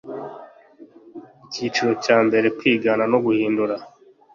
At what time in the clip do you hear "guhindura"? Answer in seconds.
3.25-3.75